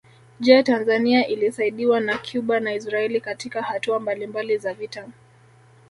[0.39, 5.07] Je Tanzania ilisaidiwa na Cuba na Israeli Katika hatua mbalimbali za vita